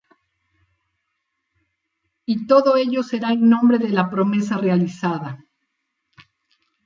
[2.25, 5.45] Y todo ello será en nombre de la promesa realizada.